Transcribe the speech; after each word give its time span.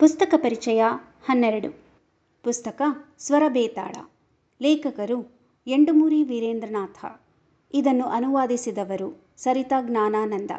ಪುಸ್ತಕ 0.00 0.34
ಪರಿಚಯ 0.36 0.82
ಹನ್ನೆರಡು. 1.24 1.82
ಪುಸ್ತಕ 2.42 2.82
ಸ್ವರಬೇತಾಳ 3.18 3.94
ಲೇಖಕರು 4.62 5.36
ಎಂಡುಮೂರಿ 5.66 6.22
ವೀರೇಂದ್ರನಾಥ. 6.22 7.04
ಇದನ್ನು 7.74 8.04
ಅನುವಾದಿಸಿದವರು 8.04 9.26
ಸರಿತಾ 9.36 9.82
ಜ್ಞಾನಾನಂದ. 9.82 10.50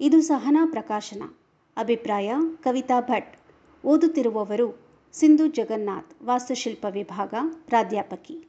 ಇದು 0.00 0.20
ಸಹನಾ 0.20 0.68
ಪ್ರಕಾಶನ. 0.70 1.22
ಅಭಿಪ್ರಾಯ 1.76 2.32
ಕವಿತಾ 2.62 3.00
ಭಟ್. 3.00 3.36
ಓದುತ್ತಿರುವವರು 3.84 4.80
ಸಿಂಧು 5.12 5.46
ಜಗನ್ನಾಥ್, 5.46 6.22
ವಾಸ್ತುಶಿಲ್ಪ 6.22 6.86
ವಿಭಾಗ, 6.90 7.34
ಪ್ರಾಧ್ಯಾಪಕಿ. 7.66 8.48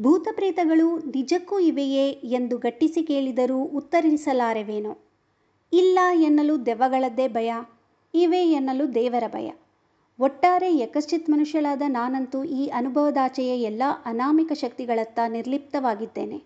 ಭೂತಪ್ರೇತಗಳು 0.00 0.98
ನಿಜಕ್ಕೂ 0.98 1.58
ಇವೆಯೇ 1.58 2.10
ಎಂದು 2.10 2.58
ಗಟ್ಟಿಸಿ 2.58 3.02
ಕೇಳಿದರೂ 3.02 3.58
ಉತ್ತರಿಸಲಾರೆವೇನೋ? 3.58 4.98
ಇಲ್ಲ 5.72 5.98
ಎನ್ನಲು 6.12 6.66
ದೆವ್ವಗಳದ್ದೇ 6.66 7.28
ಭಯ. 7.28 7.52
ಇವೆ 8.14 8.38
ಎನ್ನಲು 8.38 8.94
ದೇವರ 8.94 9.24
ಭಯ. 9.28 9.52
ಒಟ್ಟಾರೆ 10.20 10.78
ಯಕಶ್ಚಿತ್ 10.78 11.30
ಮನುಷ್ಯಳಾದ 11.30 11.82
ನಾನಂತೂ 11.86 12.44
ಈ 12.44 12.66
ಅನುಭವದಾಚೆಯ 12.66 13.62
ಎಲ್ಲ 13.62 13.82
ಅನಾಮಿಕ 14.04 14.52
ಶಕ್ತಿಗಳತ್ತ 14.52 15.20
ನಿರ್ಲಿಪ್ತವಾಗಿದ್ದೇನೆ. 15.28 16.42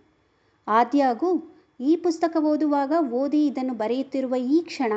ಆದ್ಯಾಗೂ 0.69 1.59
ಈ 1.81 1.97
ಪುಸ್ತಕ 1.97 2.37
ಓದುವಾಗ 2.41 2.93
ಓದಿ 3.13 3.47
ಇದನ್ನು 3.47 3.75
ಬರೆಯುತ್ತಿರುವ 3.75 4.35
ಈ 4.35 4.63
ಕ್ಷಣ 4.63 4.93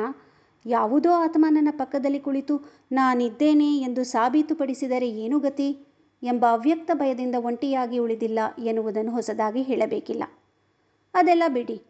ಯಾವುದೋ 0.66 1.10
ಆತ್ಮ 1.10 1.46
ಪಕ್ಕದಲ್ಲಿ 1.70 2.20
ಕುಳಿತು, 2.20 2.72
ನಾನಿದ್ದೇನೆ 2.92 3.78
ಎಂದು 3.78 4.04
ಸಾಬೀತುಪಡಿಸಿದರೆ 4.04 5.10
ಏನು 5.10 5.38
ಗತಿ? 5.38 5.86
ಎಂಬ 6.22 6.46
ಅವ್ಯಕ್ತ 6.46 6.90
ಭಯದಿಂದ 6.94 7.34
ಒಂಟಿಯಾಗಿ 7.38 7.98
ಉಳಿದಿಲ್ಲ 7.98 8.38
ಎನ್ನುವುದನ್ನು 8.64 9.12
ಹೊಸದಾಗಿ 9.12 9.62
ಹೇಳಬೇಕಿಲ್ಲ. 9.62 10.24
ಅದೆಲ್ಲ 11.14 11.42
ಬಿಡಿ. 11.48 11.82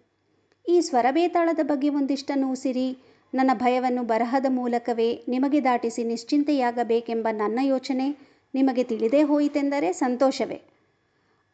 ಈ 0.68 0.80
ಸ್ವರಬೇತಾಳದ 0.80 1.58
ಬಗ್ಗೆ 1.62 1.88
ಒಂದಿಷ್ಟನ್ನು 1.88 2.50
ಉಸಿರಿ 2.50 2.98
ನನ್ನ 3.34 3.50
ಭಯವನ್ನು 3.54 4.02
ಬರಹದ 4.02 4.46
ಮೂಲಕವೇ 4.48 5.24
ನಿಮಗೆ 5.28 5.64
ದಾಟಿಸಿ 5.64 6.04
ನಿಶ್ಚಿಂತೆಯಾಗಬೇಕೆಂಬ 6.04 7.28
ನನ್ನ 7.32 7.58
ಯೋಚನೆ 7.62 8.06
ನಿಮಗೆ 8.54 8.84
ತಿಳಿದೇ 8.84 9.22
ಹೋಯಿತೆಂದರೆ 9.22 9.92
ಸಂತೋಷವೇ. 9.92 10.58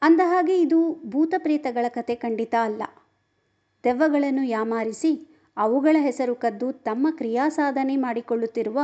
ಅಂದಹಾಗೆ 0.02 0.60
ಇದು 0.60 0.78
ಭೂತಪ್ರೇತಗಳ 1.06 1.84
ಕತೆ 1.88 2.14
ಖಂಡಿತ 2.14 2.54
ಅಲ್ಲ. 2.62 2.82
ದೆವ್ವಗಳನ್ನು 3.84 4.42
ಯಾಮಾರಿಸಿ 4.42 5.12
ಅವುಗಳ 5.56 5.96
ಹೆಸರು 6.00 6.34
ಕದ್ದು 6.34 6.72
ತಮ್ಮ 6.72 7.06
ಕ್ರಿಯಾ 7.10 7.48
ಸಾಧನೆ 7.48 7.96
ಮಾಡಿಕೊಳ್ಳುತ್ತಿರುವ 7.96 8.78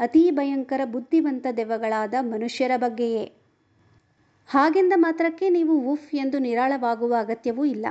ಅತೀ 0.00 0.30
ಭಯಂಕರ 0.30 0.80
ಬುದ್ಧಿವಂತ 0.84 1.46
ದೆವ್ವಗಳಾದ 1.56 2.14
ಮನುಷ್ಯರ 2.20 2.70
ಬಗ್ಗೆಯೇ. 2.76 3.32
ಹಾಗೆಂದ 4.46 4.92
ಮಾತ್ರಕ್ಕೆ 4.96 5.50
ನೀವು 5.50 5.92
ಉಫ್ 5.92 6.14
ಎಂದು 6.14 6.38
ನಿರಾಳವಾಗುವ 6.38 7.14
ಅಗತ್ಯವೂ 7.18 7.64
ಇಲ್ಲ. 7.64 7.86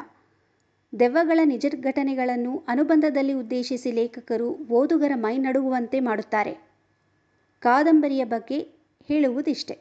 ದೆವ್ವಗಳ 0.93 1.39
ನಿಜ 1.43 1.65
ಘಟನೆಗಳನ್ನು 1.81 2.63
ಅನುಬಂಧದಲ್ಲಿ 2.67 3.33
ಉದ್ದೇಶಿಸಿ 3.33 3.91
ಲೇಖಕರು 3.91 4.47
ಓದುಗರ 4.71 5.11
ಮೈ 5.15 5.37
ನಡುಗುವಂತೆ 5.37 5.99
ಮಾಡುತ್ತಾರೆ. 5.99 6.53
ಕಾದಂಬರಿಯ 7.59 8.23
ಬಗ್ಗೆ 8.23 8.59
ಹೇಳುವುದಿಷ್ಟೆ. 9.07 9.75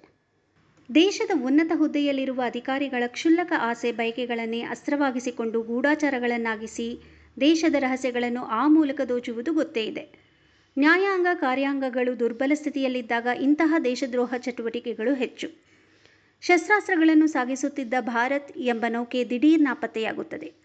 ದೇಶದ 0.95 1.31
ಉನ್ನತ 1.45 1.73
ಹುದ್ದೆಯಲ್ಲಿರುವ 1.75 2.41
ಅಧಿಕಾರಿಗಳ 2.47 3.03
ಕ್ಷುಲ್ಲಕ 3.07 3.53
ಆಸೆ 3.61 3.93
ಬಯಕೆಗಳನ್ನೇ 3.93 4.61
ಅಸ್ತ್ರವಾಗಿಸಿಕೊಂಡು 4.63 5.63
ಗೂಢಾಚಾರಗಳನ್ನಾಗಿಸಿ 5.63 6.89
ದೇಶದ 7.41 7.75
ರಹಸ್ಯಗಳನ್ನು 7.75 8.45
ಆ 8.45 8.67
ಮೂಲಕ 8.69 9.01
ದೋಚುವುದು 9.09 9.53
ಗೊತ್ತೇ 9.53 9.85
ಇದೆ. 9.85 10.05
ನ್ಯಾಯಾಂಗ 10.79 11.27
ಕಾರ್ಯಾಂಗಗಳು 11.35 12.19
ದುರ್ಬಲ 12.19 12.53
ಸ್ಥಿತಿಯಲ್ಲಿದ್ದಾಗ 12.55 13.27
ಇಂತಹ 13.41 13.75
ದೇಶದ್ರೋಹ 13.85 14.35
ಚಟುವಟಿಕೆಗಳು 14.37 15.15
ಹೆಚ್ಚು. 15.15 15.49
ಶಸ್ತ್ರಾಸ್ತ್ರಗಳನ್ನು 16.43 17.27
ಸಾಗಿಸುತ್ತಿದ್ದ 17.27 17.95
ಭಾರತ್ 18.01 18.53
ಎಂಬ 18.59 18.85
ನೌಕೆ 18.89 19.31
ದಿಢೀರ್ 19.31 19.63
ನಾಪತ್ತೆಯಾಗುತ್ತದೆ. 19.63 20.64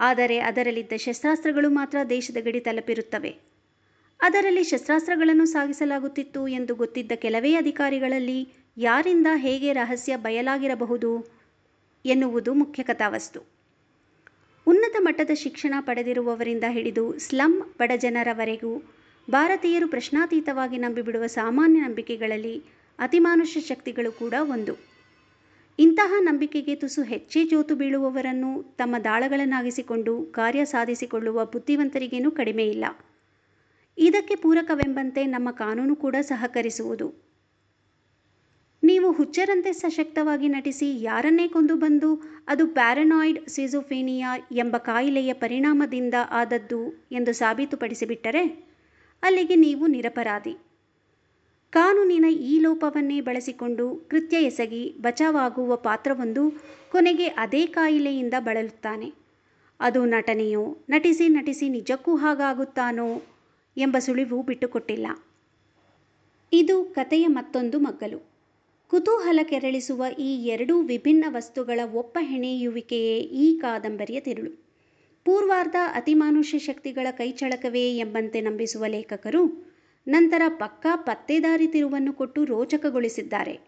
ಆದರೆ 0.00 0.38
ಅದರಲ್ಲಿದ್ದ 0.38 0.92
ಶಸ್ತ್ರಾಸ್ತ್ರಗಳು 0.96 1.70
ಮಾತ್ರ 1.70 1.98
ದೇಶದ 2.08 2.36
ಗಡಿ 2.40 2.60
ತಲುಪಿರುತ್ತವೆ. 2.60 3.36
ಅದರಲ್ಲಿ 4.20 4.64
ಶಸ್ತ್ರಾಸ್ತ್ರಗಳನ್ನು 4.64 5.46
ಸಾಗಿಸಲಾಗುತ್ತಿತ್ತು 5.46 6.48
ಎಂದು 6.48 6.74
ಗೊತ್ತಿದ್ದ 6.74 7.12
ಕೆಲವೇ 7.16 7.54
ಅಧಿಕಾರಿಗಳಲ್ಲಿ 7.54 8.48
ಯಾರಿಂದ 8.76 9.26
ಹೇಗೆ 9.34 9.72
ರಹಸ್ಯ 9.72 10.16
ಬಯಲಾಗಿರಬಹುದು 10.16 11.10
ಎನ್ನುವುದು 12.04 12.54
ಮುಖ್ಯ 12.54 12.82
ಕಥಾವಸ್ತು. 12.82 13.40
ಉನ್ನತ 14.66 14.96
ಮಟ್ಟದ 14.98 15.30
ಶಿಕ್ಷಣ 15.34 15.74
ಪಡೆದಿರುವವರಿಂದ 15.80 16.64
ಹಿಡಿದು 16.68 17.18
ಸ್ಲಂ 17.18 17.74
ಬಡಜನರವರೆಗೂ 17.78 18.82
ಭಾರತೀಯರು 19.30 19.88
ಪ್ರಶ್ನಾತೀತವಾಗಿ 19.88 20.76
ನಂಬಿಬಿಡುವ 20.76 21.26
ಸಾಮಾನ್ಯ 21.26 21.80
ನಂಬಿಕೆಗಳಲ್ಲಿ 21.80 22.62
ಅತಿಮಾನುಷ 22.98 23.58
ಶಕ್ತಿಗಳು 23.58 24.12
ಕೂಡ 24.12 24.34
ಒಂದು. 24.40 24.95
ಇಂತಹ 25.78 26.12
ನಂಬಿಕೆಗೆ 26.20 26.74
ತುಸು 26.74 27.02
ಹೆಚ್ಚೇ 27.02 27.44
ಜೋತು 27.46 27.74
ಬೀಳುವವರನ್ನು 27.74 28.62
ತಮ್ಮ 28.62 28.98
ದಾಳಗಳನ್ನಾಗಿಸಿಕೊಂಡು 28.98 30.22
ಕಾರ್ಯ 30.22 30.64
ಸಾಧಿಸಿಕೊಳ್ಳುವ 30.64 31.44
ಬುದ್ಧಿವಂತರಿಗೇನೂ 31.44 32.30
ಕಡಿಮೆ 32.30 32.64
ಇಲ್ಲ. 32.66 32.84
ಇದಕ್ಕೆ 33.98 34.34
ಪೂರಕವೆಂಬಂತೆ 34.34 35.26
ನಮ್ಮ 35.26 35.50
ಕಾನೂನು 35.50 35.96
ಕೂಡ 35.96 36.16
ಸಹಕರಿಸುವುದು. 36.20 37.26
ನೀವು 38.82 39.12
ಹುಚ್ಚರಂತೆ 39.12 39.72
ಸಶಕ್ತವಾಗಿ 39.72 40.48
ನಟಿಸಿ 40.48 41.02
ಯಾರನ್ನೇ 41.02 41.48
ಕೊಂದು 41.48 41.76
ಬಂದು 41.76 42.10
ಅದು 42.48 42.66
ಪ್ಯಾರನಾಯ್ಡ್ 42.66 43.48
ಸಿಜೋಫೇನಿಯಾ 43.48 44.32
ಎಂಬ 44.52 44.76
ಕಾಯಿಲೆಯ 44.76 45.32
ಪರಿಣಾಮದಿಂದ 45.32 46.14
ಆದದ್ದು 46.30 46.80
ಎಂದು 47.12 47.32
ಸಾಬೀತುಪಡಿಸಿಬಿಟ್ಟರೆ 47.32 48.42
ಅಲ್ಲಿಗೆ 49.22 49.54
ನೀವು 49.54 49.86
ನಿರಪರಾಧಿ. 49.86 50.54
ಕಾನೂನಿನ 51.70 52.24
ಈ 52.24 52.60
ಲೋಪವನ್ನೇ 52.60 53.20
ಬಳಸಿಕೊಂಡು 53.20 53.96
ಕೃತ್ಯ 53.96 54.36
ಎಸಗಿ 54.36 54.94
ಬಚಾವಾಗುವ 55.00 55.76
ಪಾತ್ರವೊಂದು 55.76 56.50
ಕೊನೆಗೆ 56.92 57.26
ಅದೇ 57.26 57.66
ಕಾಯಿಲೆಯಿಂದ 57.66 58.34
ಬಳಲುತ್ತಾನೆ. 58.38 59.12
ಅದು 59.80 60.04
ನಟನೆಯೋ, 60.04 60.76
ನಟಿಸಿ 60.88 61.28
ನಟಿಸಿ 61.28 61.68
ನಿಜಕ್ಕೂ 61.68 62.16
ಹಾಗಾಗುತ್ತಾನೋ 62.16 63.22
ಎಂಬ 63.76 63.96
ಸುಳಿವು 63.98 64.42
ಬಿಟ್ಟುಕೊಟ್ಟಿಲ್ಲ. 64.42 65.06
ಇದು 66.52 66.84
ಕಥೆಯ 66.84 67.26
ಮತ್ತೊಂದು 67.26 67.78
ಮಗ್ಗಲು. 67.78 68.30
ಕುತೂಹಲ 68.88 69.40
ಕೆರಳಿಸುವ 69.42 70.04
ಈ 70.18 70.46
ಎರಡೂ 70.46 70.80
ವಿಭಿನ್ನ 70.80 71.24
ವಸ್ತುಗಳ 71.28 71.80
ಒಪ್ಪ 71.94 72.18
ಹೆಣೆಯುವಿಕೆಯೇ 72.20 73.18
ಈ 73.18 73.58
ಕಾದಂಬರಿಯ 73.58 74.20
ತಿರುಳು. 74.20 74.66
ಪೂರ್ವಾರ್ಧ 75.24 75.76
ಅತಿಮಾನುಷ್ಯ 75.94 76.58
ಶಕ್ತಿಗಳ 76.58 77.06
ಕೈಚಳಕವೇ 77.10 77.96
ಎಂಬಂತೆ 77.96 78.40
ನಂಬಿಸುವ 78.40 78.86
ಲೇಖಕರು 78.86 79.75
ನಂತರ 80.06 80.42
ಪಕ್ಕಾ 80.48 80.96
ಪತ್ತೇದಾರಿ 80.96 81.66
ತಿರುವನ್ನು 81.66 82.12
ಕೊಟ್ಟು 82.12 82.44
ರೋಚಕಗೊಳಿಸಿದ್ದಾರೆ. 82.44 83.60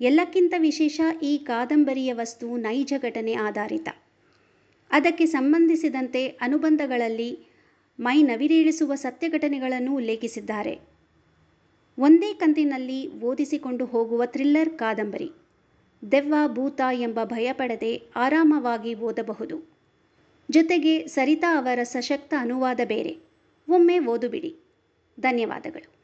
ಎಲ್ಲಕ್ಕಿಂತ 0.00 0.54
ವಿಶೇಷ 0.58 1.00
ಈ 1.22 1.38
ಕಾದಂಬರಿಯ 1.38 2.12
ವಸ್ತು 2.12 2.56
ನೈಜ 2.56 2.92
ಘಟನೆ 2.98 3.34
ಆಧಾರಿತ. 3.34 3.88
ಅದಕ್ಕೆ 4.90 5.26
ಸಂಬಂಧಿಸಿದಂತೆ 5.26 6.28
ಅನುಬಂಧಗಳಲ್ಲಿ 6.28 7.38
ಮೈ 7.98 8.22
ನವಿರೇಳಿಸುವ 8.22 8.94
ಸತ್ಯ 8.94 9.28
ಘಟನೆಗಳನ್ನು 9.28 9.94
ಉಲ್ಲೇಖಿಸಿದ್ದಾರೆ. 9.94 10.80
ಒಂದೇ 11.98 12.34
ಕಂತಿನಲ್ಲಿ 12.34 13.20
ಓದಿಸಿಕೊಂಡು 13.20 13.84
ಹೋಗುವ 13.84 14.24
ಥ್ರಿಲ್ಲರ್ 14.24 14.70
ಕಾದಂಬರಿ, 14.70 15.30
ದೆವ್ವ 16.12 16.34
ಭೂತ 16.46 16.80
ಎಂಬ 16.92 17.18
ಭಯಪಡದೆ 17.24 18.02
ಆರಾಮವಾಗಿ 18.16 18.94
ಓದಬಹುದು. 18.94 19.56
ಜೊತೆಗೆ 20.50 21.06
ಸರಿತಾ 21.06 21.58
ಅವರ 21.58 21.82
ಸಶಕ್ತ 21.82 22.34
ಅನುವಾದ 22.38 22.80
ಬೇರೆ, 22.84 23.16
ಒಮ್ಮೆ 23.68 23.98
ಓದುಬಿಡಿ. 23.98 24.69
ಧನ್ಯವಾದಗಳು. 25.20 25.99